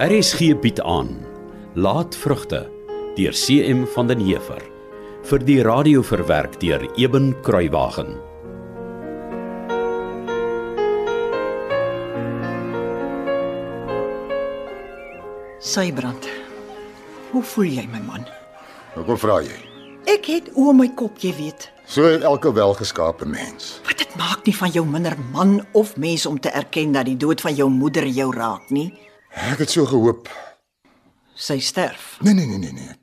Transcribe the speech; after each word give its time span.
RSG 0.00 0.54
bied 0.56 0.78
aan 0.80 1.08
Laat 1.76 2.16
vrugte 2.16 2.70
deur 3.18 3.34
CM 3.36 3.82
van 3.92 4.06
den 4.08 4.22
Heever 4.24 4.62
vir 5.28 5.42
die 5.44 5.58
radio 5.60 6.00
verwerk 6.00 6.54
deur 6.62 6.86
Eben 6.96 7.34
Kruiwagen. 7.44 8.14
Sybrand. 15.60 16.30
Hoe 17.34 17.44
voel 17.44 17.68
jy 17.68 17.84
my 17.92 18.00
man? 18.08 18.24
Hoekom 18.96 19.20
vra 19.20 19.42
jy? 19.44 19.60
Ek 20.08 20.32
het 20.32 20.48
oor 20.56 20.72
my 20.80 20.88
kop, 20.96 21.20
jy 21.20 21.34
weet. 21.36 21.68
So 21.84 22.08
elke 22.08 22.54
welgeskape 22.56 23.28
mens. 23.28 23.76
Wat 23.84 24.00
dit 24.00 24.16
maak 24.16 24.48
nie 24.48 24.56
van 24.56 24.72
jou 24.72 24.88
minder 24.88 25.20
man 25.36 25.58
of 25.76 25.92
mens 26.00 26.24
om 26.24 26.40
te 26.40 26.56
erken 26.56 26.96
dat 26.96 27.04
die 27.04 27.20
dood 27.20 27.44
van 27.44 27.52
jou 27.52 27.68
moeder 27.68 28.08
jou 28.08 28.32
raak 28.32 28.72
nie. 28.72 28.88
Ek 29.30 29.58
het 29.58 29.70
so 29.70 29.86
gehoop. 29.86 30.28
Sy 31.34 31.58
sterf. 31.60 32.16
Nee 32.20 32.34
nee 32.34 32.46
nee 32.46 32.58
nee 32.58 32.72
nee. 32.72 32.94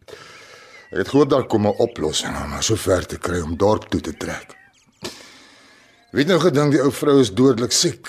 Ek 0.91 1.01
het 1.03 1.09
gehoop 1.11 1.29
daar 1.29 1.47
kom 1.47 1.67
'n 1.67 1.75
oplossing 1.77 2.35
om 2.35 2.51
haar 2.51 2.63
so 2.63 2.75
ver 2.75 3.05
te 3.05 3.17
kry 3.17 3.39
om 3.41 3.57
dorp 3.57 3.89
toe 3.89 4.01
te 4.01 4.17
trek. 4.17 4.55
Wie 6.11 6.23
het 6.23 6.27
nou 6.27 6.39
gedink 6.39 6.71
die 6.71 6.81
ou 6.81 6.91
vrou 6.91 7.19
is 7.19 7.33
dodelik 7.33 7.71
siek? 7.71 8.07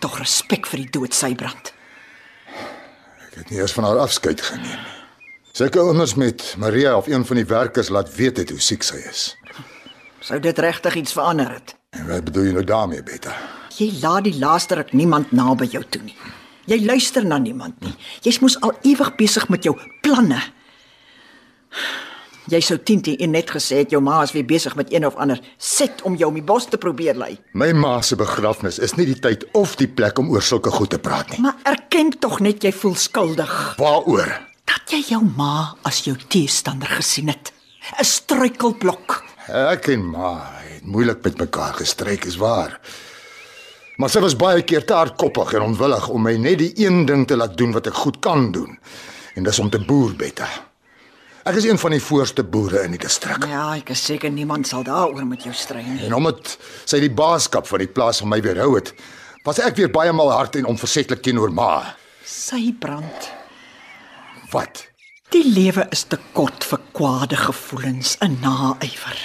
Tog 0.00 0.18
respek 0.18 0.66
vir 0.66 0.78
die 0.78 0.90
dood, 0.90 1.14
Sybrand. 1.14 1.72
Ek 3.26 3.34
het 3.34 3.50
nie 3.50 3.58
eers 3.58 3.72
van 3.72 3.84
haar 3.84 3.98
afskeid 3.98 4.40
geneem 4.40 4.66
nie. 4.68 4.98
Sy 5.52 5.66
kon 5.74 6.00
ons 6.00 6.14
met 6.14 6.54
Maria 6.58 6.96
of 6.96 7.08
een 7.08 7.24
van 7.24 7.36
die 7.36 7.46
werkers 7.46 7.88
laat 7.88 8.14
weet 8.14 8.36
het 8.36 8.50
hoe 8.50 8.60
siek 8.60 8.82
sy 8.82 8.96
is. 9.10 9.36
Sou 10.20 10.38
dit 10.40 10.58
regtig 10.58 10.94
iets 10.94 11.12
verander 11.12 11.50
het? 11.50 11.74
En 11.90 12.06
wat 12.06 12.24
bedoel 12.24 12.44
jy 12.44 12.52
nou 12.52 12.64
daarmee, 12.64 13.02
Betta? 13.02 13.32
Jy 13.78 13.88
laat 14.02 14.24
die 14.24 14.38
laaste 14.38 14.74
ruk 14.74 14.92
niemand 14.92 15.32
naby 15.32 15.66
jou 15.72 15.82
toe 15.88 16.02
nie. 16.02 16.16
Jy 16.68 16.84
luister 16.84 17.24
na 17.24 17.38
niemand 17.40 17.80
nie. 17.80 17.94
Jy's 18.26 18.40
mos 18.44 18.58
al 18.60 18.74
ewig 18.84 19.14
besig 19.16 19.48
met 19.48 19.64
jou 19.64 19.74
planne. 20.04 20.40
Jy 22.48 22.60
sou 22.64 22.78
Tintie 22.80 23.16
en 23.20 23.34
net 23.36 23.50
gesê 23.52 23.82
het 23.82 23.90
jou 23.92 24.00
ma 24.04 24.22
is 24.24 24.32
weer 24.32 24.46
besig 24.48 24.72
met 24.76 24.88
een 24.92 25.04
of 25.04 25.16
ander 25.20 25.40
set 25.60 26.00
om 26.08 26.14
jou 26.16 26.30
om 26.30 26.36
die 26.38 26.44
bos 26.44 26.64
te 26.68 26.78
probeer 26.80 27.16
lei. 27.20 27.34
My 27.52 27.72
ma 27.76 27.98
se 28.00 28.16
begrafnis 28.16 28.78
is 28.80 28.94
nie 28.96 29.04
die 29.10 29.18
tyd 29.20 29.44
of 29.52 29.76
die 29.80 29.88
plek 29.88 30.18
om 30.18 30.30
oor 30.32 30.42
sulke 30.44 30.72
goed 30.72 30.90
te 30.94 30.98
praat 30.98 31.34
nie. 31.34 31.42
Maar 31.44 31.56
erken 31.68 32.14
tog 32.18 32.40
net 32.44 32.64
jy 32.64 32.72
voel 32.72 32.96
skuldig 32.96 33.52
Waaroor? 33.80 34.32
dat 34.68 34.92
jy 34.92 35.02
jou 35.12 35.22
ma 35.36 35.74
as 35.88 36.02
jou 36.04 36.16
teestander 36.28 36.88
gesien 37.00 37.28
het. 37.28 37.52
'n 38.00 38.04
Struikelblok. 38.04 39.22
Ek 39.48 39.88
en 39.88 40.10
ma 40.10 40.52
het 40.60 40.84
moeilik 40.84 41.22
met 41.24 41.38
mekaar 41.38 41.74
gestryk, 41.74 42.24
is 42.24 42.36
waar. 42.36 42.80
Maar 43.98 44.12
sy 44.12 44.20
was 44.22 44.36
baie 44.38 44.62
keer 44.62 44.84
te 44.86 44.94
hardkoppig 44.94 45.56
en 45.58 45.64
onwillig 45.72 46.04
om 46.14 46.22
my 46.22 46.36
net 46.38 46.60
die 46.60 46.70
een 46.84 47.02
ding 47.08 47.24
te 47.26 47.34
laat 47.36 47.56
doen 47.58 47.72
wat 47.74 47.88
ek 47.90 47.96
goed 47.98 48.20
kan 48.22 48.52
doen. 48.54 48.76
En 49.34 49.46
dis 49.46 49.58
om 49.58 49.70
te 49.74 49.80
boer, 49.82 50.12
Betta. 50.14 50.46
Ek 51.48 51.58
is 51.58 51.66
een 51.66 51.80
van 51.82 51.96
die 51.96 52.02
voorste 52.02 52.44
boere 52.46 52.84
in 52.86 52.94
die 52.94 53.00
distrik. 53.02 53.42
Ja, 53.50 53.72
ek 53.74 53.90
is 53.94 54.04
seker 54.06 54.30
niemand 54.30 54.70
sal 54.70 54.84
daaroor 54.86 55.26
met 55.26 55.42
jou 55.48 55.54
stry 55.56 55.82
nie. 55.82 55.98
En 56.06 56.14
omdat 56.14 56.54
sy 56.84 57.00
die 57.02 57.10
baaskap 57.10 57.66
van 57.66 57.82
die 57.82 57.90
plaas 57.90 58.22
van 58.22 58.30
my 58.30 58.38
weerhou 58.44 58.70
het, 58.76 58.92
was 59.46 59.58
ek 59.64 59.80
weer 59.80 59.90
baie 59.90 60.14
mal 60.14 60.30
hard 60.30 60.60
en 60.60 60.70
onversetlik 60.70 61.24
teenoor 61.26 61.50
ma. 61.50 61.96
Sy 62.22 62.70
brand. 62.78 63.30
Wat? 64.54 64.84
Die 65.34 65.42
lewe 65.42 65.88
is 65.90 66.06
te 66.06 66.20
kort 66.38 66.68
vir 66.70 66.84
kwade 66.94 67.42
gevoelens 67.48 68.14
en 68.22 68.38
naaiwer. 68.44 69.18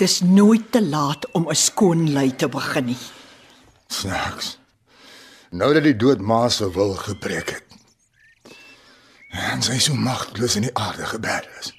Dis 0.00 0.22
nooit 0.24 0.70
te 0.72 0.80
laat 0.80 1.28
om 1.36 1.50
'n 1.50 1.54
skoon 1.68 2.12
lei 2.16 2.30
te 2.32 2.48
begin 2.48 2.94
nie. 2.96 3.02
Snaaks. 3.90 4.58
Nou 5.50 5.72
dat 5.74 5.82
die 5.82 5.96
dood 5.96 6.20
ma 6.22 6.48
se 6.48 6.70
wil 6.72 6.94
gebreek 6.94 7.50
het. 7.50 7.64
En 9.30 9.62
sy 9.62 9.78
so 9.78 9.94
magteloos 9.94 10.56
in 10.58 10.66
die 10.68 10.74
aarde 10.78 11.06
geberg 11.06 11.46
is. 11.58 11.72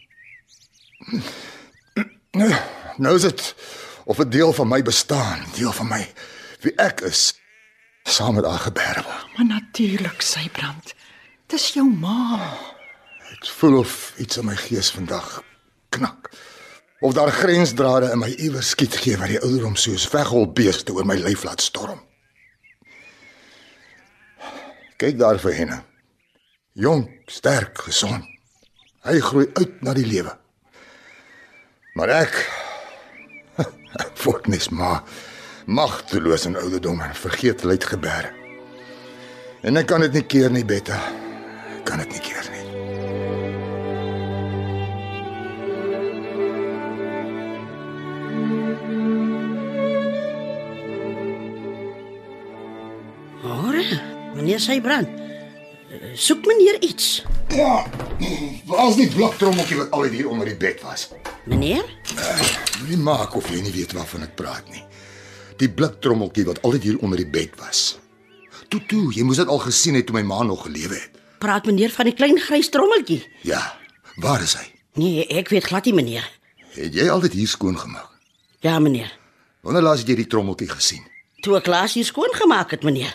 Nou, 2.31 2.51
nou 2.97 3.16
is 3.16 3.22
dit 3.27 3.55
of 4.05 4.19
'n 4.19 4.29
deel 4.29 4.53
van 4.53 4.67
my 4.67 4.81
bestaan, 4.81 5.45
deel 5.55 5.72
van 5.72 5.88
my 5.88 6.13
wie 6.59 6.75
ek 6.75 7.01
is, 7.01 7.33
saam 8.03 8.35
met 8.35 8.45
haar 8.45 8.59
geberg 8.59 9.03
word. 9.03 9.38
Maar 9.38 9.45
natuurlik, 9.45 10.22
sy 10.22 10.49
brand. 10.49 10.93
Dis 11.47 11.73
jou 11.73 11.88
ma. 11.89 12.57
Ek 13.31 13.45
voel 13.45 13.78
of 13.78 14.13
iets 14.17 14.38
in 14.38 14.45
my 14.45 14.55
gees 14.55 14.91
vandag 14.91 15.43
knak. 15.89 16.29
Of 17.01 17.13
daar 17.13 17.31
grensdrade 17.34 18.12
in 18.12 18.19
my 18.22 18.29
iewers 18.38 18.69
skiet 18.69 18.95
gee 19.01 19.17
wat 19.17 19.31
die 19.34 19.39
ouderdom 19.41 19.75
soos 19.75 20.06
weghol 20.13 20.45
beeste 20.53 20.94
oor 20.94 21.07
my 21.09 21.17
lyf 21.17 21.44
laat 21.47 21.63
storm. 21.66 21.97
Kyk 25.01 25.17
daar 25.17 25.41
vir 25.41 25.56
henne. 25.57 25.79
Jong, 26.78 27.07
sterk, 27.25 27.81
gesond. 27.88 28.28
Hy 29.01 29.17
groei 29.17 29.47
uit 29.57 29.81
na 29.81 29.95
die 29.97 30.06
lewe. 30.06 30.35
Maar 31.97 32.13
ek 32.22 32.38
ek 33.97 34.13
word 34.28 34.45
nes 34.53 34.69
maar 34.69 35.01
magteloos 35.66 36.45
in 36.45 36.59
ouderdom 36.61 37.01
en 37.01 37.17
vergeetlikheid 37.17 37.90
gebeer. 37.95 38.29
En 39.66 39.81
ek 39.81 39.90
kan 39.90 40.06
dit 40.06 40.22
nie 40.22 40.28
keer 40.29 40.53
nie, 40.53 40.66
Betta. 40.66 41.01
Kan 41.85 42.06
dit 42.06 42.13
nie 42.13 42.25
keer 42.29 42.45
nie. 42.53 42.60
Meneer 54.41 54.59
Sybrand. 54.59 55.07
eh, 55.07 56.16
Soek 56.16 56.46
meneer 56.46 56.81
iets. 56.81 57.24
Ja, 57.53 57.85
waar's 58.66 58.96
die 58.96 59.09
bloktrommeltjie 59.12 59.78
wat 59.78 59.91
altyd 59.91 60.12
hier 60.12 60.29
onder 60.29 60.47
die 60.47 60.56
bed 60.57 60.81
was? 60.81 61.09
Meneer? 61.46 61.84
Moenie 62.81 62.97
maak 62.97 63.35
of 63.35 63.50
jy 63.52 63.62
nie 63.62 63.72
weet 63.75 63.91
waarvan 63.94 64.24
ek 64.25 64.35
praat 64.40 64.69
nie. 64.72 64.84
Die 65.62 65.69
bliktrommeltjie 65.69 66.46
wat 66.47 66.62
altyd 66.66 66.84
hier 66.88 66.97
onder 67.06 67.18
die 67.22 67.28
bed 67.29 67.53
was. 67.59 68.00
Toe 68.72 68.81
toe, 68.88 69.12
jy 69.13 69.24
moes 69.28 69.38
dit 69.41 69.47
al 69.52 69.59
gesien 69.59 69.96
het 70.00 70.06
toe 70.07 70.16
my 70.16 70.24
ma 70.25 70.41
nog 70.47 70.63
gelewe 70.66 70.96
het. 70.96 71.19
Praat 71.44 71.66
meneer 71.66 71.91
van 71.91 72.06
die 72.08 72.13
klein 72.16 72.40
grys 72.40 72.69
trommeltjie? 72.69 73.22
Ja, 73.44 73.62
waar 74.16 74.41
is 74.41 74.53
hy? 74.56 74.66
Nee, 74.96 75.25
ek 75.28 75.50
weet 75.52 75.68
glad 75.69 75.85
nie 75.85 75.94
meneer. 75.97 76.25
Het 76.75 76.94
jy 76.96 77.09
altyd 77.12 77.34
hier 77.35 77.47
skoon 77.52 77.78
gemaak? 77.78 78.08
Ja 78.63 78.79
meneer. 78.79 79.12
Wanneer 79.62 79.81
laas 79.84 80.00
het 80.06 80.08
jy 80.09 80.16
die 80.23 80.28
trommeltjie 80.29 80.69
gesien? 80.72 81.03
Toe 81.41 81.58
ek 81.58 81.68
laas 81.68 81.94
hier 81.97 82.06
skoon 82.06 82.31
gemaak 82.38 82.72
het 82.72 82.84
meneer. 82.88 83.13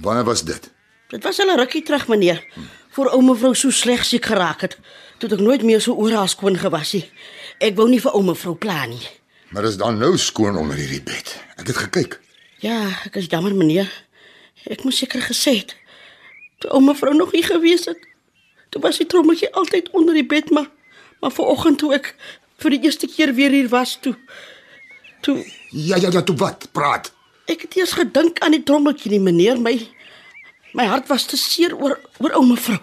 Wanneer 0.00 0.24
was 0.24 0.44
dit? 0.44 0.70
Dit 1.08 1.22
was 1.22 1.40
al 1.40 1.50
'n 1.52 1.58
rukkie 1.58 1.82
terug 1.82 2.08
meneer. 2.08 2.44
Voor 2.90 3.08
ou 3.10 3.22
mevrou 3.22 3.54
so 3.54 3.70
sleg 3.70 4.04
siek 4.04 4.24
geraak 4.24 4.60
het, 4.60 4.78
toe 5.18 5.28
het 5.28 5.32
ek 5.38 5.44
nooit 5.44 5.62
meer 5.62 5.80
so 5.80 5.94
oral 5.94 6.26
skoon 6.28 6.56
gewas 6.58 6.92
nie. 6.92 7.10
Ek 7.58 7.76
wou 7.76 7.88
nie 7.88 8.00
vir 8.00 8.12
ou 8.12 8.22
mevrou 8.22 8.54
pla 8.54 8.86
nie. 8.86 9.08
Maar 9.48 9.64
is 9.64 9.76
dan 9.76 9.98
nou 9.98 10.18
skoon 10.18 10.56
onder 10.56 10.76
hierdie 10.76 11.02
bed? 11.02 11.42
Ek 11.56 11.66
het 11.66 11.76
gekyk. 11.76 12.20
Ja, 12.58 12.88
ek 13.04 13.16
is 13.16 13.26
jammer 13.28 13.54
meneer. 13.54 14.04
Ek 14.64 14.84
moes 14.84 14.98
seker 14.98 15.20
gesê 15.20 15.56
het. 15.56 15.76
Toe 16.58 16.70
ou 16.70 16.80
mevrou 16.82 17.14
nog 17.14 17.30
hier 17.30 17.44
gewees 17.44 17.84
het, 17.84 17.98
toe 18.70 18.80
was 18.82 18.96
die 18.96 19.06
trommeltjie 19.06 19.52
altyd 19.54 19.90
onder 19.90 20.14
die 20.14 20.26
bed, 20.26 20.50
maar 20.50 20.70
maar 21.20 21.32
vanoggend 21.32 21.78
toe 21.78 21.94
ek 21.94 22.14
vir 22.58 22.70
die 22.70 22.82
eerste 22.84 23.06
keer 23.06 23.34
weer 23.34 23.50
hier 23.50 23.68
was 23.68 23.98
toe 24.00 24.14
toe 25.20 25.44
Ja 25.70 25.96
ja 25.96 26.10
ja, 26.12 26.22
toe 26.22 26.36
wat? 26.36 26.68
Praat. 26.72 27.12
Ek 27.50 27.66
het 27.66 27.76
eers 27.78 27.94
gedink 27.98 28.40
aan 28.44 28.56
die 28.56 28.62
trommeltjie 28.66 29.12
nie 29.14 29.22
meneer, 29.22 29.60
my 29.60 29.76
my 30.74 30.88
hart 30.90 31.08
was 31.12 31.26
te 31.30 31.38
seer 31.38 31.74
oor 31.76 31.98
oor 32.18 32.34
ou 32.38 32.44
mevrou. 32.48 32.80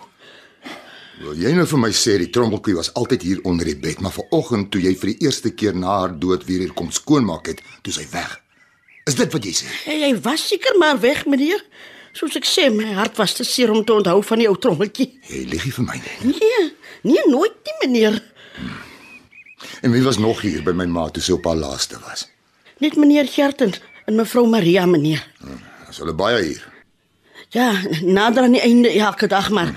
Wil 1.21 1.37
jy 1.37 1.51
nou 1.53 1.67
vir 1.69 1.81
my 1.83 1.91
sê 1.93 2.15
die 2.17 2.31
trommeltjie 2.33 2.77
was 2.77 2.93
altyd 2.97 3.25
hier 3.27 3.41
onder 3.45 3.67
die 3.67 3.77
bed, 3.77 3.99
maar 4.01 4.13
vanoggend 4.15 4.71
toe 4.73 4.81
jy 4.81 4.95
vir 4.97 5.11
die 5.11 5.27
eerste 5.27 5.51
keer 5.53 5.75
na 5.77 5.99
haar 5.99 6.15
dood 6.17 6.47
weer 6.47 6.63
hier 6.65 6.73
kom 6.77 6.89
skoonmaak 6.93 7.51
het, 7.51 7.61
toe 7.85 7.93
sy 7.93 8.07
weg. 8.13 8.39
Is 9.09 9.17
dit 9.19 9.33
wat 9.33 9.45
jy 9.45 9.53
sê? 9.57 9.69
Hy, 9.85 9.97
hy 10.07 10.13
was 10.25 10.47
seker 10.49 10.77
maar 10.81 10.97
weg 11.01 11.25
meneer. 11.29 11.61
Soos 12.17 12.35
ek 12.39 12.47
sê, 12.47 12.67
my 12.73 12.89
hart 12.97 13.19
was 13.21 13.35
te 13.37 13.45
seer 13.47 13.71
om 13.71 13.85
te 13.85 13.93
onthou 13.93 14.17
van 14.31 14.41
die 14.41 14.49
ou 14.49 14.57
trommeltjie. 14.59 15.11
Jy 15.29 15.45
lieg 15.51 15.67
nie 15.67 15.75
vir 15.77 15.87
my 15.87 15.99
nie. 16.01 16.33
Nee, 16.33 16.65
nee 17.11 17.27
nooit 17.29 17.55
nie 17.67 17.77
meneer. 17.83 18.17
En 19.81 19.93
wie 19.93 20.03
was 20.05 20.19
nog 20.21 20.41
hier 20.45 20.65
by 20.65 20.73
my 20.77 20.87
ma 20.89 21.07
toe 21.09 21.23
sy 21.23 21.37
op 21.37 21.45
haar 21.49 21.59
laaste 21.59 22.01
was? 22.07 22.27
Net 22.81 22.97
meneer 22.97 23.29
Gertens 23.29 23.79
en 24.11 24.19
mevrou 24.19 24.47
Maria 24.47 24.85
meneer. 24.85 25.23
Ons 25.87 26.01
hulle 26.03 26.13
baie 26.15 26.43
hier. 26.43 26.63
Ja, 27.55 27.71
nader 28.03 28.43
aan 28.47 28.55
die 28.55 28.63
einde 28.63 28.91
elke 28.91 29.27
dag 29.31 29.49
maar 29.49 29.71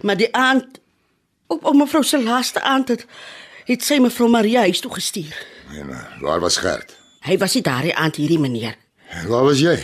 maar 0.00 0.16
die 0.16 0.30
aand 0.34 0.80
op 1.46 1.64
op 1.64 1.74
mevrou 1.76 2.04
se 2.04 2.22
laaste 2.22 2.62
aand 2.62 2.88
het 2.94 3.06
het 3.66 3.84
sy 3.84 3.98
mevrou 4.02 4.30
Maria 4.30 4.62
huis 4.66 4.80
toe 4.80 4.92
gestuur. 4.94 5.34
En 5.70 5.90
uh, 5.90 5.98
waar 6.22 6.40
was 6.40 6.56
Gert? 6.56 6.96
Hy 7.26 7.36
was 7.38 7.54
nie 7.54 7.62
daardie 7.62 7.94
aand 7.94 8.16
hierdie 8.16 8.38
meneer. 8.38 8.76
En 9.10 9.28
waar 9.28 9.44
was 9.44 9.60
jy? 9.60 9.76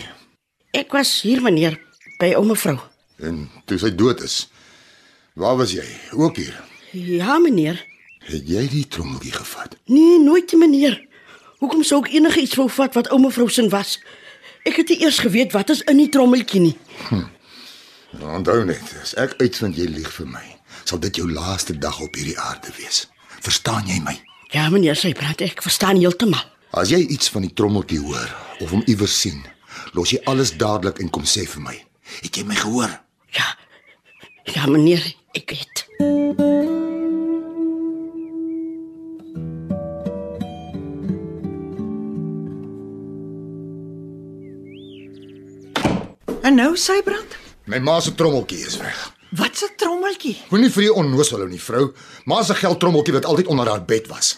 Ek 0.71 0.95
was 0.95 1.13
hier 1.23 1.43
meneer 1.43 1.77
by 2.19 2.33
ou 2.39 2.45
mevrou. 2.47 2.79
En 3.23 3.45
toe 3.67 3.79
sy 3.79 3.93
dood 3.95 4.23
is, 4.25 4.47
waar 5.35 5.59
was 5.61 5.75
jy? 5.75 5.87
Ook 6.17 6.41
hier. 6.41 6.57
Ja 6.97 7.39
meneer. 7.39 7.83
Het 8.27 8.49
jy 8.49 8.65
die 8.71 8.87
trommeltjie 8.89 9.35
gevat? 9.37 9.77
Nee, 9.87 10.19
nooit 10.23 10.53
meneer. 10.59 10.97
Hoekom 11.63 11.83
sou 11.87 12.03
ek 12.05 12.13
enigiets 12.13 12.57
wou 12.59 12.69
vat 12.69 12.97
wat 12.99 13.09
ou 13.15 13.19
mevrou 13.23 13.49
se 13.49 13.65
was? 13.73 13.97
Ek 14.67 14.77
het 14.83 14.91
nie 14.93 14.99
eers 15.05 15.19
geweet 15.25 15.55
wat 15.57 15.71
is 15.73 15.83
in 15.89 16.01
die 16.03 16.11
trommeltjie 16.13 16.61
nie. 16.61 16.77
Nou, 18.17 18.31
onthou 18.39 18.63
net, 18.65 18.83
as 19.03 19.15
ek 19.21 19.35
uitvind 19.43 19.77
jy 19.77 19.87
lieg 19.93 20.09
vir 20.19 20.29
my, 20.31 20.45
sal 20.89 21.01
dit 21.03 21.19
jou 21.21 21.27
laaste 21.31 21.75
dag 21.79 21.99
op 22.01 22.17
hierdie 22.17 22.37
aarde 22.41 22.73
wees. 22.79 23.05
Verstaan 23.45 23.89
jy 23.91 23.99
my? 24.05 24.15
Ja, 24.55 24.69
meneer 24.73 24.97
Sybrand, 24.99 25.43
ek 25.45 25.61
verstaan 25.65 26.01
heeltemal. 26.01 26.45
As 26.77 26.93
jy 26.93 27.03
iets 27.13 27.29
van 27.33 27.47
die 27.47 27.53
trommeltjie 27.57 28.01
hoor 28.05 28.33
of 28.61 28.73
hom 28.73 28.85
iewers 28.87 29.17
sien, 29.21 29.43
los 29.97 30.15
jy 30.15 30.21
alles 30.31 30.55
dadelik 30.61 31.01
en 31.03 31.13
kom 31.13 31.29
sê 31.29 31.47
vir 31.51 31.65
my. 31.67 31.77
Het 32.23 32.41
jy 32.41 32.47
my 32.49 32.59
gehoor? 32.59 32.93
Ja. 33.37 33.53
Ja, 34.55 34.67
meneer, 34.71 35.03
ek 35.37 35.57
weet. 35.57 36.86
Nou 46.57 46.73
Sybrand? 46.81 47.37
My 47.69 47.79
ma 47.83 47.99
se 48.01 48.15
trommeltjie 48.15 48.63
is 48.67 48.77
weg. 48.81 49.13
Wat 49.37 49.59
'n 49.63 49.75
trommeltjie. 49.77 50.37
Moenie 50.51 50.71
vir 50.71 50.83
die 50.83 50.93
onnoosel 50.93 51.39
hou 51.39 51.49
nie, 51.49 51.61
vrou. 51.61 51.93
Ma 52.25 52.43
se 52.43 52.55
geldtrommeltjie 52.55 53.13
wat 53.15 53.25
altyd 53.25 53.47
onder 53.47 53.69
haar 53.69 53.85
bed 53.85 54.07
was. 54.07 54.37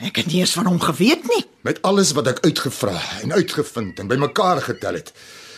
Ek 0.00 0.16
het 0.16 0.26
nie 0.26 0.40
eens 0.40 0.52
van 0.52 0.66
hom 0.66 0.80
geweet 0.80 1.24
nie. 1.28 1.44
Met 1.62 1.82
alles 1.82 2.12
wat 2.12 2.26
ek 2.26 2.40
uitgevra 2.44 3.00
en 3.22 3.32
uitgevind 3.32 3.98
en 3.98 4.06
bymekaar 4.06 4.60
getel 4.62 4.94
het, 4.94 5.12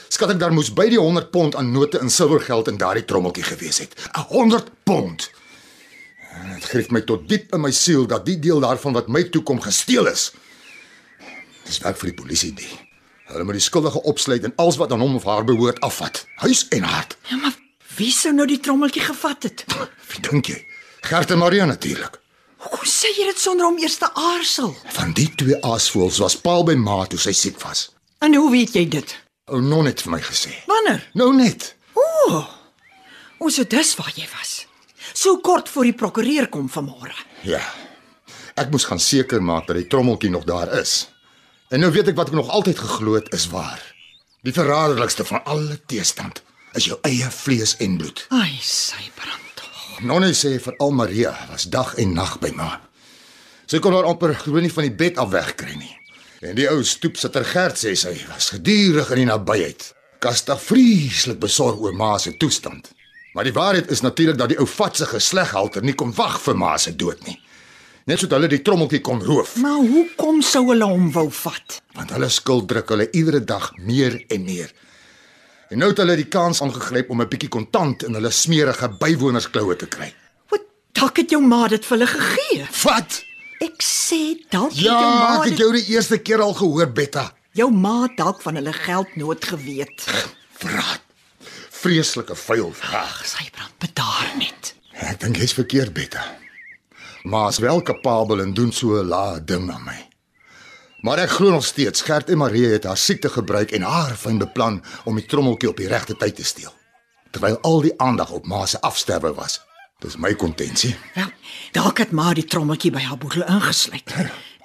skat 0.09 0.31
ek 0.31 0.39
daar 0.39 0.53
moes 0.53 0.73
by 0.73 0.89
die 0.89 0.99
100 0.99 1.31
pond 1.31 1.55
aan 1.57 1.73
note 1.73 1.99
in 2.01 2.11
silwergeld 2.11 2.69
in 2.69 2.77
daardie 2.77 3.05
trommeltjie 3.05 3.45
gewees 3.45 3.79
het. 3.79 3.95
'n 4.17 4.21
100 4.29 4.71
pond. 4.85 5.31
En 6.33 6.55
Dit 6.55 6.65
gryp 6.65 6.91
my 6.91 7.01
tot 7.01 7.29
diep 7.29 7.53
in 7.53 7.61
my 7.61 7.71
siel 7.71 8.07
dat 8.07 8.27
die 8.27 8.39
deel 8.39 8.61
daarvan 8.61 8.93
wat 8.93 9.09
my 9.09 9.23
toekom 9.25 9.61
gesteel 9.61 10.07
is. 10.07 10.33
Dis 11.65 11.79
werk 11.79 11.97
vir 11.97 12.07
die 12.13 12.23
polisie 12.23 12.55
die. 12.55 12.90
Hulle 13.31 13.45
moet 13.47 13.59
die 13.61 13.63
skuldige 13.63 14.03
opsluit 14.03 14.45
en 14.45 14.53
alles 14.59 14.77
wat 14.81 14.93
aan 14.93 15.01
hom 15.01 15.15
of 15.15 15.25
haar 15.25 15.45
behoort 15.47 15.81
afvat. 15.87 16.25
Huis 16.43 16.67
en 16.69 16.83
hart. 16.83 17.17
Ja, 17.31 17.37
maar 17.37 17.55
wie 17.97 18.11
sou 18.13 18.33
nou 18.35 18.47
die 18.49 18.61
trommeltjie 18.61 19.03
gevat 19.07 19.47
het? 19.47 19.65
Wie 20.11 20.23
dink 20.27 20.51
jy? 20.51 20.59
Gert 21.07 21.31
en 21.31 21.39
Maria 21.39 21.65
natuurlik. 21.65 22.19
Hoe 22.61 22.87
sê 22.89 23.09
jy 23.17 23.25
dit 23.31 23.39
sonder 23.41 23.71
om 23.71 23.79
eers 23.81 23.97
te 24.03 24.09
aarzel? 24.15 24.75
Van 24.97 25.15
die 25.17 25.29
twee 25.39 25.57
aasvoëls 25.65 26.19
was 26.21 26.37
Paul 26.43 26.67
by 26.69 26.75
ma 26.77 27.05
toe 27.09 27.21
sy 27.23 27.33
siek 27.37 27.61
was. 27.63 27.87
En 28.21 28.35
hoe 28.37 28.51
weet 28.53 28.75
jy 28.77 28.85
dit? 28.89 29.15
Ou 29.51 29.63
non 29.65 29.89
het 29.89 30.03
vir 30.05 30.13
my 30.17 30.21
gesê. 30.25 30.53
Wanneer? 30.69 31.07
Nou 31.17 31.31
net. 31.37 31.71
Ooh. 31.97 32.43
Ons 33.41 33.57
so 33.57 33.65
dis 33.65 33.95
waar 33.97 34.13
jy 34.15 34.27
was. 34.35 34.59
So 35.15 35.39
kort 35.41 35.71
voor 35.73 35.89
die 35.89 35.97
prokureur 35.97 36.51
kom 36.53 36.69
vanmôre. 36.71 37.17
Ja. 37.49 37.63
Ek 38.61 38.69
moes 38.75 38.85
gaan 38.85 39.01
seker 39.01 39.41
maak 39.43 39.71
dat 39.71 39.79
die 39.81 39.89
trommeltjie 39.89 40.31
nog 40.31 40.45
daar 40.45 40.69
is. 40.83 41.09
En 41.71 41.79
nou 41.79 41.93
weet 41.95 42.09
ek 42.11 42.17
wat 42.19 42.33
ek 42.33 42.35
nog 42.35 42.49
altyd 42.51 42.81
geglo 42.83 43.15
het 43.15 43.29
is 43.37 43.47
waar. 43.53 43.79
Die 44.43 44.53
verraderlikste 44.53 45.23
van 45.25 45.45
alle 45.47 45.77
teestand 45.87 46.43
is 46.75 46.89
jou 46.91 46.97
eie 47.07 47.29
vlees 47.31 47.77
en 47.79 47.97
bloed. 48.01 48.25
Ai, 48.35 48.59
Sybrand. 48.59 49.55
tog. 49.55 50.01
Nonnie 50.03 50.35
sê 50.35 50.57
vir 50.59 50.75
al 50.83 50.91
Maria 50.91 51.35
was 51.51 51.69
dag 51.71 51.95
en 51.95 52.15
nag 52.15 52.39
by 52.43 52.51
ma. 52.59 52.81
Sy 53.71 53.79
kon 53.79 53.95
haar 53.95 54.09
amper 54.11 54.35
gewoon 54.35 54.67
nie 54.67 54.73
van 54.75 54.89
die 54.89 54.97
bed 55.03 55.19
af 55.23 55.31
wegkry 55.31 55.77
nie. 55.79 55.95
En 56.43 56.59
die 56.59 56.67
ou 56.71 56.83
stoepsitter 56.83 57.47
Gert 57.47 57.79
sê 57.79 57.95
sy 57.95 58.17
was 58.33 58.51
gedurig 58.57 59.13
in 59.15 59.23
die 59.23 59.31
nabyheid. 59.31 59.93
Kastig 60.19 60.59
vreeslik 60.67 61.39
besorg 61.39 61.79
oor 61.79 61.95
ma 61.95 62.17
se 62.19 62.35
toestand. 62.37 62.91
Maar 63.35 63.47
die 63.47 63.55
waarheid 63.55 63.91
is 63.95 64.03
natuurlik 64.03 64.39
dat 64.43 64.51
die 64.51 64.59
ou 64.59 64.67
vatsige 64.67 65.23
sleghalter 65.23 65.87
nie 65.87 65.95
kon 65.95 66.11
wag 66.19 66.41
vir 66.43 66.59
ma 66.59 66.75
se 66.79 66.97
dood 66.97 67.23
nie. 67.29 67.39
Net 68.11 68.19
sodat 68.19 68.41
hulle 68.41 68.49
die 68.51 68.63
trommeltjie 68.67 69.01
kon 69.07 69.21
roof, 69.23 69.53
Maar 69.63 69.79
hoekom 69.87 70.41
sou 70.43 70.65
hulle 70.73 70.87
hom 70.91 71.11
wou 71.15 71.29
vat? 71.31 71.77
want 71.95 72.11
hulle 72.15 72.29
skuld 72.33 72.67
druk 72.71 72.89
hulle 72.91 73.07
iedere 73.13 73.41
dag 73.45 73.71
meer 73.79 74.17
en 74.35 74.45
meer. 74.45 74.71
En 75.71 75.79
nou 75.79 75.91
het 75.93 75.99
hulle 76.03 76.17
die 76.19 76.27
kans 76.33 76.63
aangegryp 76.65 77.11
om 77.15 77.21
'n 77.23 77.29
bietjie 77.29 77.49
kontant 77.49 78.03
in 78.03 78.15
hulle 78.15 78.31
smerige 78.31 78.89
bywonerskloue 78.89 79.77
te 79.77 79.87
kry. 79.87 80.13
Wat 80.51 80.63
dalk 80.93 81.17
het 81.17 81.31
jou 81.31 81.41
ma 81.43 81.69
dit 81.69 81.85
vir 81.85 81.99
hulle 81.99 82.07
gegee. 82.11 82.67
Wat? 82.85 83.23
Ek 83.61 83.79
sê 83.83 84.41
dalk 84.51 84.71
het 84.73 84.79
jou 84.81 84.91
Ja, 84.91 85.01
ma 85.19 85.43
ek 85.45 85.51
het 85.51 85.59
jou 85.59 85.73
die 85.73 85.87
eerste 85.95 86.19
keer 86.19 86.41
al 86.41 86.55
gehoor, 86.55 86.91
Betta. 86.93 87.33
jou 87.53 87.71
ma 87.71 88.09
dalk 88.17 88.43
van 88.43 88.55
hulle 88.55 88.73
geldnood 88.73 89.45
geweet. 89.45 90.05
Verraad. 90.59 91.01
Vreeslike 91.71 92.35
vuil. 92.37 92.75
Ag, 92.93 93.23
Sybrand, 93.27 93.79
bedaar 93.79 94.33
net. 94.39 94.75
Ek 94.93 95.21
dink 95.21 95.37
jy's 95.37 95.53
verkeerd, 95.53 95.93
Betta. 95.93 96.40
Maar 97.31 97.49
is 97.49 97.59
wel 97.59 97.83
kapabel 97.83 98.41
en 98.41 98.55
doen 98.55 98.73
so 98.73 98.87
'n 98.99 99.07
lae 99.07 99.45
ding 99.45 99.71
aan 99.71 99.85
my. 99.85 100.09
Maar 101.01 101.19
ek 101.19 101.31
glo 101.31 101.51
nog 101.51 101.65
steeds 101.65 102.03
Gert 102.03 102.29
en 102.29 102.39
Marie 102.39 102.67
het 102.67 102.85
haar 102.85 102.97
siekte 102.97 103.29
gebruik 103.29 103.71
en 103.71 103.83
haar 103.83 104.17
fyn 104.17 104.39
beplan 104.39 104.83
om 105.05 105.15
die 105.15 105.27
trommeltjie 105.27 105.69
op 105.69 105.77
die 105.77 105.89
regte 105.89 106.17
tyd 106.17 106.37
te 106.37 106.45
steel. 106.45 106.75
Terwyl 107.31 107.61
al 107.61 107.81
die 107.81 107.95
aandag 107.97 108.31
op 108.31 108.47
ma 108.47 108.67
se 108.67 108.81
afsterwe 108.81 109.35
was. 109.35 109.61
Dis 109.99 110.17
my 110.17 110.35
kontensie. 110.35 110.97
Wel, 111.15 111.31
dalk 111.73 111.99
het 111.99 112.11
ma 112.11 112.35
die 112.35 112.45
trommeltjie 112.45 112.91
by 112.91 113.01
haar 113.01 113.19
boedel 113.19 113.47
ingesluit. 113.47 114.15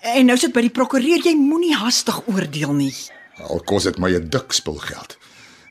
En 0.01 0.25
nou 0.25 0.37
sit 0.37 0.53
by 0.53 0.61
die 0.61 0.69
prokureur, 0.69 1.21
jy 1.23 1.35
moenie 1.35 1.75
hastig 1.75 2.27
oordeel 2.27 2.73
nie. 2.73 2.95
Al 3.37 3.59
kos 3.59 3.83
dit 3.83 3.97
my 3.97 4.09
'n 4.15 4.29
dik 4.29 4.51
spul 4.53 4.77
geld. 4.77 5.17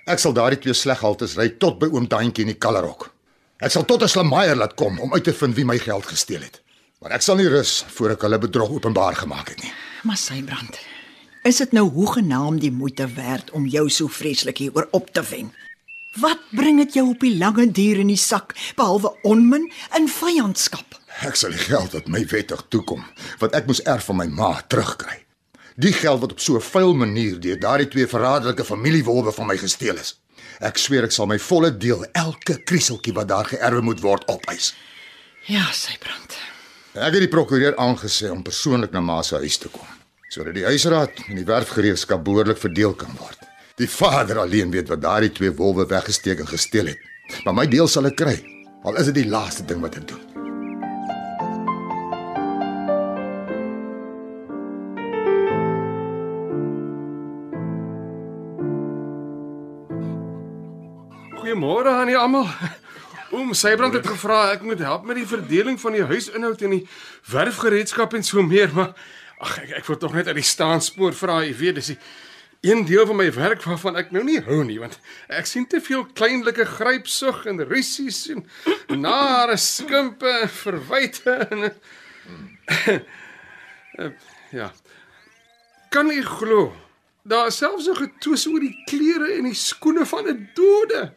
Ek 0.06 0.19
sal 0.19 0.32
daardie 0.32 0.58
twee 0.58 0.75
sleghalters 0.75 1.37
ry 1.37 1.49
tot 1.49 1.79
by 1.79 1.87
oom 1.87 2.08
Daantjie 2.08 2.44
in 2.44 2.52
die 2.52 2.58
Kallerhok. 2.58 3.14
Ek 3.58 3.70
sal 3.70 3.85
tot 3.85 4.02
'n 4.02 4.08
slamaier 4.08 4.56
laat 4.56 4.75
kom 4.75 5.00
om 5.00 5.12
uit 5.12 5.25
te 5.25 5.32
vind 5.32 5.55
wie 5.55 5.64
my 5.64 5.79
geld 5.79 6.06
gesteel 6.06 6.41
het. 6.41 6.63
Maar 7.04 7.18
ek 7.18 7.24
sal 7.26 7.36
nie 7.36 7.50
rus 7.52 7.82
voor 7.98 8.14
ek 8.14 8.22
hulle 8.24 8.38
bedrog 8.40 8.70
openbaar 8.78 9.18
gemaak 9.18 9.50
het 9.52 9.58
nie. 9.60 9.72
Maar 10.08 10.16
Sybrand, 10.16 10.78
is 11.44 11.58
dit 11.60 11.74
nou 11.76 11.82
hoegenaamd 11.92 12.62
die 12.64 12.72
moeite 12.72 13.04
werd 13.12 13.50
om 13.52 13.66
jou 13.68 13.90
so 13.92 14.08
vreeslik 14.08 14.62
hieroor 14.62 14.88
op 14.96 15.10
te 15.12 15.20
wen? 15.28 15.50
Wat 16.16 16.40
bring 16.56 16.80
dit 16.80 16.96
jou 16.96 17.10
op 17.10 17.20
die 17.20 17.34
lange 17.36 17.66
duur 17.68 18.00
in 18.00 18.08
die 18.08 18.20
sak 18.20 18.54
behalwe 18.78 19.10
onmin 19.28 19.66
en 19.98 20.08
vyandskap? 20.08 20.96
Ek 21.28 21.36
sal 21.36 21.52
die 21.52 21.60
geld 21.60 21.92
wat 21.92 22.08
my 22.08 22.22
wettig 22.32 22.64
toekom, 22.72 23.04
wat 23.42 23.52
ek 23.60 23.68
moes 23.68 23.84
erf 23.84 24.08
van 24.08 24.22
my 24.22 24.28
ma, 24.40 24.54
terugkry. 24.64 25.20
Die 25.76 25.92
geld 25.92 26.24
wat 26.24 26.32
op 26.32 26.40
so 26.40 26.56
'n 26.56 26.64
vuil 26.70 26.94
manier 26.94 27.36
deur 27.40 27.60
daardie 27.60 27.88
twee 27.88 28.06
verraderlike 28.06 28.64
familiewolwe 28.64 29.32
van 29.32 29.46
my 29.46 29.58
gesteel 29.58 30.00
is. 30.00 30.16
Ek 30.60 30.78
sweer 30.78 31.04
ek 31.04 31.12
sal 31.12 31.26
my 31.26 31.38
volle 31.38 31.76
deel 31.76 32.06
elke 32.12 32.62
krieseltjie 32.64 33.12
wat 33.12 33.28
daar 33.28 33.44
geërwe 33.44 33.82
moet 33.82 34.00
word 34.00 34.28
opeis. 34.28 34.74
Ja, 35.44 35.68
Sybrand. 35.72 36.53
Ek 36.94 37.11
het 37.11 37.25
die 37.25 37.31
prokureur 37.31 37.75
aangesê 37.82 38.29
om 38.31 38.44
persoonlik 38.46 38.93
na 38.94 39.01
ma 39.03 39.17
se 39.27 39.34
huis 39.43 39.56
te 39.58 39.67
kom, 39.67 39.86
sodat 40.31 40.55
die 40.55 40.63
huisraad 40.63 41.24
en 41.24 41.41
die 41.41 41.46
werfgereedskap 41.48 42.20
behoorlik 42.22 42.60
verdeel 42.63 42.93
kan 42.94 43.10
word. 43.19 43.41
Die 43.82 43.89
vader 43.91 44.39
alleen 44.39 44.70
weet 44.70 44.93
wat 44.93 45.03
daardie 45.03 45.32
twee 45.34 45.51
wolwe 45.58 45.89
weggesteek 45.91 46.44
en 46.44 46.46
gesteel 46.46 46.93
het. 46.93 47.01
Maar 47.43 47.56
my 47.58 47.65
deel 47.67 47.91
sal 47.91 48.06
ek 48.06 48.15
kry, 48.20 48.36
al 48.86 48.94
is 49.03 49.10
dit 49.10 49.24
die 49.24 49.27
laaste 49.27 49.67
ding 49.67 49.82
wat 49.82 49.98
ek 49.98 50.06
doen. 50.06 50.22
Goeiemôre 61.43 61.98
aan 61.98 62.15
julle 62.15 62.22
almal. 62.22 62.48
Oom 63.34 63.50
Sybrand 63.58 63.96
het 63.96 64.06
gevra 64.06 64.53
ek 64.53 64.62
moet 64.62 64.82
help 64.84 65.06
met 65.08 65.19
die 65.19 65.26
verdeling 65.26 65.79
van 65.82 65.96
die 65.96 66.05
huisinhoud 66.06 66.60
en 66.62 66.76
die 66.76 66.84
werfgereedskap 67.32 68.14
en 68.14 68.22
so 68.22 68.43
meer, 68.46 68.70
maar 68.76 68.93
ag 69.43 69.56
ek 69.64 69.72
ek 69.81 69.88
wil 69.91 69.98
tog 69.98 70.14
net 70.14 70.29
uit 70.31 70.38
die 70.38 70.46
staanspoor 70.46 71.17
vra, 71.19 71.41
jy 71.43 71.56
weet, 71.58 71.81
dis 71.81 71.91
die 71.94 71.98
een 72.70 72.84
deel 72.86 73.03
van 73.10 73.19
my 73.19 73.26
werk 73.34 73.64
waarvan 73.67 73.98
ek 74.00 74.12
nou 74.14 74.22
nie 74.24 74.38
hou 74.46 74.60
nie, 74.64 74.79
want 74.79 75.00
ek 75.26 75.50
sien 75.50 75.67
te 75.67 75.82
veel 75.82 76.06
kleinlike 76.14 76.64
grypsug 76.76 77.43
en 77.50 77.64
rusies 77.67 78.20
en 78.31 78.46
nare 79.03 79.58
skimpe, 79.58 80.36
verwyte 80.62 81.34
en 81.50 81.67
ja. 84.60 84.70
Kan 85.91 86.10
u 86.10 86.22
glo? 86.22 86.70
Daar 87.26 87.50
selfs 87.53 87.91
'n 87.91 87.98
getwis 87.98 88.46
oor 88.46 88.60
die 88.60 88.76
klere 88.86 89.34
en 89.38 89.50
die 89.50 89.58
skoene 89.58 90.06
van 90.06 90.31
'n 90.31 90.50
dode. 90.55 91.12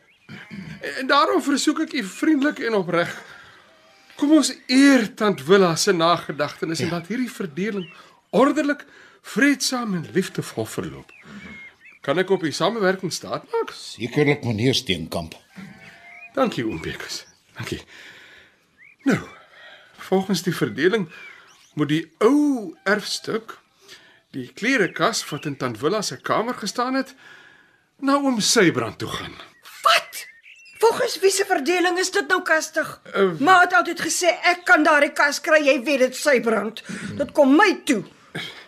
En 1.00 1.08
daarom 1.08 1.42
versoek 1.42 1.80
ek 1.88 1.94
u 2.00 2.04
vriendelik 2.04 2.60
en 2.68 2.78
opreg. 2.80 3.12
Kom 4.18 4.34
ons 4.40 4.54
eer 4.68 5.08
tant 5.16 5.44
Willa 5.46 5.76
se 5.76 5.94
nagedagtenis 5.94 6.82
ja. 6.82 6.88
en 6.88 6.96
dat 6.98 7.08
hierdie 7.12 7.32
verdeling 7.32 7.86
ordelik, 8.36 8.86
vreedsaam 9.22 9.94
en 9.94 10.08
liefdevol 10.14 10.66
verloop. 10.66 11.12
Kan 12.02 12.20
ek 12.22 12.30
op 12.32 12.44
u 12.44 12.52
samewerking 12.52 13.14
staat 13.14 13.44
maak? 13.52 13.74
Sekerlik 13.76 14.44
meneer 14.48 14.76
Steenkamp. 14.76 15.36
Dankie 16.38 16.66
oom 16.66 16.82
Bekus. 16.82 17.26
Dankie. 17.58 17.82
Nou, 19.04 19.20
volgens 20.08 20.44
die 20.44 20.56
verdeling 20.56 21.10
moet 21.74 21.90
die 21.90 22.04
ou 22.24 22.74
erfstuk 22.84 23.58
die 24.36 24.48
klerekas 24.54 25.24
wat 25.30 25.46
in 25.50 25.58
tant 25.58 25.80
Willa 25.82 26.02
se 26.02 26.18
kamer 26.22 26.58
gestaan 26.58 26.98
het, 27.00 27.14
na 28.00 28.18
oom 28.22 28.40
Sybrand 28.42 28.98
toe 29.02 29.10
gaan. 29.10 29.34
Volgens 30.80 31.20
wie 31.20 31.32
se 31.32 31.46
verdeling 31.46 31.98
is 31.98 32.12
dit 32.12 32.28
nou 32.30 32.42
kastig? 32.46 33.00
Uh, 33.16 33.32
Ma 33.40 33.62
het 33.64 33.74
altyd 33.74 34.02
gesê 34.06 34.34
ek 34.52 34.62
kan 34.68 34.84
daardie 34.86 35.14
kas 35.16 35.40
kry, 35.42 35.64
jy 35.66 35.80
weet 35.84 36.04
dit 36.06 36.16
sy 36.20 36.38
brand. 36.44 36.84
Dit 37.18 37.34
kom 37.38 37.56
my 37.58 37.72
toe. 37.86 38.04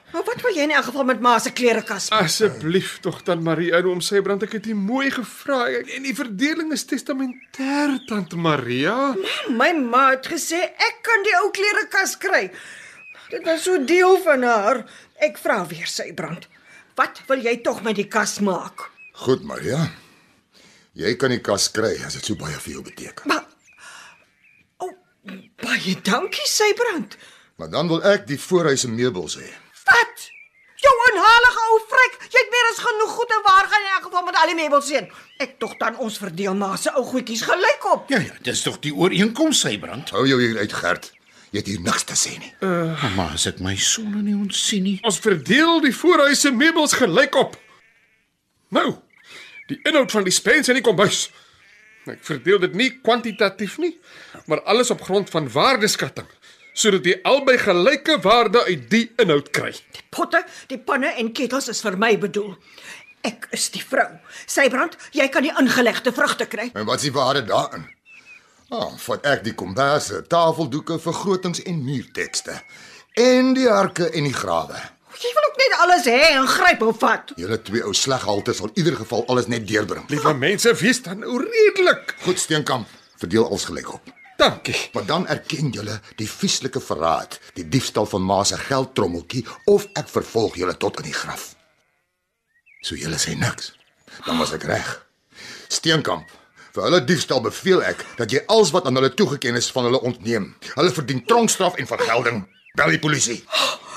Maar 0.09 0.23
wat 0.25 0.41
wil 0.41 0.55
jy 0.57 0.63
in 0.65 0.71
elk 0.73 0.87
geval 0.87 1.05
met 1.05 1.19
ma 1.21 1.35
se 1.37 1.51
klerekas? 1.53 2.07
Asseblief 2.17 2.95
tog 3.05 3.19
dan 3.27 3.43
Marie, 3.45 3.69
ou 3.77 3.91
om 3.91 4.01
sy 4.01 4.23
brand 4.25 4.41
ek 4.47 4.55
het 4.57 4.65
nie 4.65 4.73
mooi 4.77 5.11
gevra 5.13 5.67
en 5.69 6.07
die 6.07 6.15
verdeling 6.17 6.71
is 6.73 6.87
testamentêr 6.89 7.93
tante 8.09 8.39
Maria. 8.41 8.95
My 9.53 9.69
ma 9.77 10.07
het 10.15 10.25
gesê 10.33 10.63
ek 10.65 11.03
kan 11.05 11.25
die 11.27 11.35
ou 11.43 11.51
klerekas 11.53 12.17
kry. 12.17 12.47
Dit 13.29 13.45
was 13.45 13.61
so 13.67 13.77
deel 13.85 14.17
van 14.25 14.47
haar. 14.49 14.81
Ek 15.21 15.37
vra 15.37 15.61
weer 15.69 15.85
sy 15.85 16.09
brand. 16.17 16.47
Wat 16.97 17.21
wil 17.29 17.45
jy 17.45 17.59
tog 17.61 17.83
met 17.85 17.99
die 18.01 18.09
kas 18.09 18.39
maak? 18.41 18.89
Goed, 19.27 19.45
Maria. 19.45 19.83
Jy 20.99 21.13
kan 21.19 21.31
die 21.31 21.39
kas 21.43 21.69
kry 21.71 21.93
as 22.05 22.17
dit 22.17 22.25
so 22.27 22.35
baie 22.39 22.57
vir 22.59 22.73
jou 22.79 22.83
beteken. 22.83 23.29
Maar 23.31 23.45
O, 24.83 24.87
oh, 24.89 25.37
baie 25.63 25.95
dankie 26.03 26.47
sy 26.47 26.73
brand. 26.75 27.15
Maar 27.59 27.71
dan 27.71 27.87
wil 27.91 28.03
ek 28.07 28.25
die 28.27 28.39
voorhuis 28.39 28.83
en 28.87 28.95
meubels 28.95 29.37
hê. 29.39 29.47
Wat? 29.87 30.25
Jou 30.79 30.91
onhalige 31.09 31.63
ou 31.73 31.79
frik, 31.91 32.13
jy 32.31 32.39
het 32.39 32.51
meer 32.53 32.67
as 32.71 32.81
genoeg 32.83 33.15
goed 33.17 33.31
en 33.35 33.41
waar 33.43 33.67
gaan 33.67 33.83
in 33.83 33.93
elk 33.97 34.05
geval 34.07 34.25
met 34.29 34.37
al 34.39 34.51
die 34.51 34.55
meubels 34.59 34.91
heen? 34.95 35.09
Ek 35.43 35.57
tog 35.59 35.73
dan 35.81 35.97
ons 35.99 36.19
verdeel 36.21 36.55
ma 36.55 36.69
se 36.79 36.91
ou 36.95 37.03
goedjies 37.07 37.43
gelyk 37.47 37.87
op. 37.91 38.11
Ja 38.11 38.21
ja, 38.23 38.35
dis 38.47 38.63
tog 38.63 38.79
die 38.83 38.93
ooreenkoms 38.95 39.63
sy 39.65 39.75
brand. 39.79 40.11
Hou 40.15 40.23
jou 40.27 40.39
hier 40.39 40.59
uit, 40.61 40.75
Gert. 40.83 41.11
Jy 41.51 41.63
het 41.63 41.71
hier 41.71 41.83
niks 41.83 42.05
te 42.07 42.15
sê 42.19 42.35
nie. 42.39 42.51
Mamma, 42.61 43.31
as 43.35 43.47
ek 43.49 43.59
my 43.65 43.73
sonne 43.81 44.21
nie 44.23 44.37
ontsien 44.37 44.85
nie. 44.85 44.97
Ons 45.07 45.19
verdeel 45.23 45.79
die 45.83 45.95
voorhuis 45.95 46.43
se 46.45 46.51
meubels 46.55 46.93
gelyk 46.99 47.35
op. 47.39 47.57
Nou, 48.75 48.87
die 49.69 49.79
inhoud 49.87 50.11
van 50.11 50.25
die 50.25 50.33
spens 50.33 50.69
en 50.69 50.79
die 50.79 50.85
kombuis. 50.85 51.27
Ek 52.09 52.23
verdeel 52.25 52.61
dit 52.63 52.75
nie 52.77 52.89
kwantitatief 53.05 53.77
nie, 53.77 53.93
maar 54.49 54.63
alles 54.69 54.89
op 54.93 55.03
grond 55.05 55.29
van 55.29 55.49
waardeskatting 55.53 56.29
sodat 56.79 57.03
jy 57.03 57.17
albei 57.27 57.57
gelyke 57.59 58.19
waarde 58.23 58.61
uit 58.69 58.85
die 58.91 59.05
inhoud 59.19 59.49
kry. 59.55 59.73
Die 59.95 60.05
potte, 60.13 60.43
die 60.71 60.79
panne 60.79 61.11
en 61.19 61.33
ketels 61.35 61.67
is 61.73 61.81
vir 61.83 61.97
my 61.99 62.13
bedoel. 62.21 62.53
Ek 63.27 63.49
is 63.55 63.67
die 63.73 63.81
vrou. 63.83 64.07
Sybrand, 64.47 64.95
jy 65.15 65.27
kan 65.33 65.43
die 65.43 65.51
ingelegde 65.59 66.13
vrugte 66.15 66.47
kry. 66.47 66.69
En 66.71 66.87
wat 66.87 67.01
is 67.01 67.09
die 67.09 67.15
waarde 67.15 67.43
daarin? 67.49 67.83
Ah, 68.69 68.93
vat 69.01 69.25
ek 69.27 69.43
die 69.47 69.55
komberse, 69.57 70.21
tafeldoeke, 70.29 70.99
vergrotings 71.03 71.63
en 71.67 71.81
muurtekste. 71.83 72.59
En 73.19 73.55
die 73.57 73.67
harke 73.67 74.07
en 74.13 74.29
die 74.29 74.35
grawe. 74.35 74.79
Jy 75.19 75.31
wil 75.35 75.47
ook 75.49 75.57
net 75.59 75.73
alles 75.83 76.05
hê 76.07 76.19
en 76.37 76.47
gryp 76.47 76.83
of 76.87 76.99
vat. 77.01 77.31
Julle 77.35 77.57
twee 77.67 77.83
ou 77.83 77.91
sleghalte 77.93 78.53
sal 78.55 78.69
in 78.71 78.77
ieder 78.83 78.95
geval 78.95 79.25
alles 79.27 79.49
net 79.51 79.65
deurbring. 79.67 80.05
Liewe 80.07 80.31
mense, 80.33 80.71
wees 80.79 81.01
dan 81.03 81.19
nou 81.25 81.41
redelik. 81.43 82.13
Goed 82.23 82.39
Steenkamp, 82.39 82.87
verdeel 83.19 83.47
alles 83.49 83.67
gelyk 83.67 83.91
op. 83.97 84.13
Dankie. 84.39 84.77
Want 84.95 85.07
dan 85.07 85.27
erken 85.27 85.73
julle 85.75 85.97
die 86.15 86.29
vieslike 86.31 86.79
verraad, 86.79 87.35
die 87.53 87.67
diefstal 87.67 88.07
van 88.07 88.23
ma 88.23 88.43
se 88.47 88.55
geldtrommeltjie 88.61 89.43
of 89.67 89.89
ek 89.99 90.07
vervolg 90.07 90.55
julle 90.61 90.77
tot 90.79 91.01
in 91.03 91.09
die 91.09 91.17
graf. 91.17 91.49
So 92.79 92.95
julle 92.95 93.19
sê 93.19 93.35
niks. 93.35 93.73
Dan 94.23 94.39
was 94.39 94.55
ek 94.55 94.63
reg. 94.71 94.93
Steenkamp, 95.67 96.31
vir 96.71 96.87
hulle 96.87 97.01
diefstal 97.03 97.43
beveel 97.43 97.83
ek 97.83 98.05
dat 98.21 98.31
jy 98.31 98.45
alles 98.47 98.71
wat 98.71 98.87
aan 98.87 98.95
hulle 98.95 99.11
toegeken 99.11 99.59
is 99.59 99.67
van 99.75 99.89
hulle 99.89 99.99
ontneem. 99.99 100.53
Hulle 100.77 100.95
verdien 100.95 101.25
tronkstraf 101.27 101.75
en 101.75 101.91
vergelding. 101.91 102.41
Bel 102.79 102.95
die 102.95 103.03
polisie. 103.03 103.41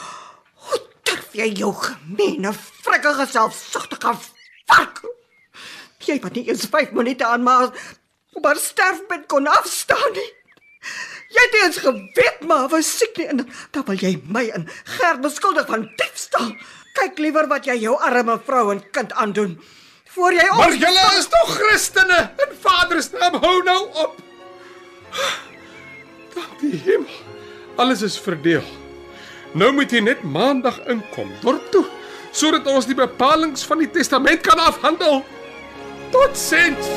Jy 1.32 1.48
jou 1.56 1.72
gemeene, 1.72 2.52
frikkige 2.52 3.26
selfsugtige 3.30 4.12
vark? 4.68 5.00
Jy 6.04 6.18
wat 6.20 6.36
nie 6.36 6.44
eens 6.50 6.66
5 6.68 6.92
minute 6.96 7.24
aan 7.24 7.44
ma 7.46 7.56
op 8.32 8.46
haar 8.48 8.60
sterfbed 8.60 9.28
kon 9.32 9.46
afstaan 9.48 10.12
nie. 10.16 10.30
Jy 11.32 11.44
het 11.46 11.56
eens 11.62 11.78
geweet 11.84 12.42
maar 12.48 12.68
was 12.68 12.90
siek 12.98 13.16
nie 13.16 13.28
en 13.32 13.44
dan 13.72 13.86
wil 13.88 13.96
jy 13.96 14.16
my 14.28 14.42
in 14.56 14.66
Gert 14.98 15.22
beskuldig 15.24 15.68
van 15.70 15.86
diefstal. 16.00 16.52
Kyk 16.98 17.22
liewer 17.24 17.48
wat 17.48 17.68
jy 17.70 17.78
jou 17.80 17.94
arme 17.96 18.36
vrou 18.44 18.66
en 18.74 18.82
kind 18.92 19.12
aandoen. 19.12 19.56
Voor 20.12 20.36
jy 20.36 20.48
Maar 20.58 20.76
julle 20.76 21.06
is 21.16 21.30
tog 21.32 21.54
Christene. 21.56 22.20
In 22.44 22.52
Vader 22.60 23.02
se 23.02 23.16
naam 23.16 23.40
hou 23.40 23.56
nou 23.64 23.80
op. 24.04 24.20
Dank 26.34 26.60
die 26.60 26.76
hemel. 26.84 27.20
Alles 27.80 28.02
is 28.04 28.20
verdeel. 28.20 28.81
Nou 29.52 29.73
moet 29.76 29.90
jy 29.92 30.00
net 30.00 30.23
maandag 30.25 30.78
inkom 30.88 31.28
dorp 31.42 31.64
toe 31.75 31.85
sodat 32.32 32.64
ons 32.73 32.87
die 32.88 32.97
bepalinge 32.97 33.61
van 33.68 33.82
die 33.82 33.90
testament 33.92 34.40
kan 34.40 34.56
afhandel. 34.56 35.21
Totsiens. 36.12 36.88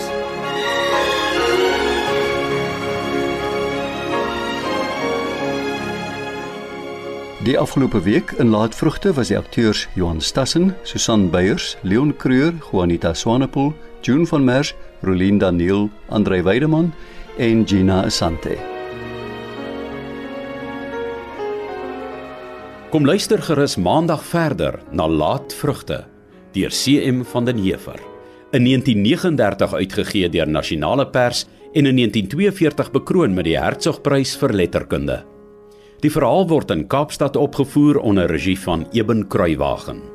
Die 7.45 7.59
afgelope 7.59 7.99
week 8.01 8.31
in 8.39 8.49
Laatvrugte 8.49 9.11
was 9.13 9.27
die 9.27 9.37
akteurs 9.37 9.87
Johan 9.93 10.21
Stassen, 10.21 10.71
Susan 10.83 11.29
Beyers, 11.29 11.75
Leon 11.81 12.15
Creur, 12.17 12.53
Juanita 12.71 13.13
Swanepoel, 13.13 13.73
June 14.01 14.25
van 14.25 14.43
Merwe, 14.43 14.73
Rolien 15.03 15.37
Daniel, 15.37 15.89
Andrei 16.09 16.41
Weideman 16.43 16.93
en 17.37 17.67
Gina 17.67 18.03
Asante. 18.05 18.74
Kom 22.95 23.03
luister 23.03 23.41
gerus 23.43 23.73
maandag 23.75 24.21
verder 24.23 24.77
na 24.95 25.03
Laatvrugte 25.03 25.97
deur 26.55 26.71
CM 26.71 27.25
van 27.27 27.43
den 27.43 27.57
Heever. 27.59 27.99
In 28.55 28.63
1939 28.63 29.73
uitgegee 29.73 30.29
deur 30.31 30.47
Nasionale 30.47 31.03
Pers 31.03 31.43
en 31.73 31.91
in 31.91 31.99
1942 31.99 32.93
bekroon 32.95 33.35
met 33.35 33.49
die 33.51 33.57
Hertzogprys 33.59 34.37
vir 34.39 34.55
letterkunde. 34.55 35.25
Die 35.99 36.13
verhaal 36.15 36.47
word 36.47 36.71
in 36.71 36.87
Kaapstad 36.87 37.35
opgevoer 37.35 37.99
onder 37.99 38.31
regie 38.31 38.59
van 38.63 38.87
Eben 38.95 39.27
Kruiwagen. 39.27 40.14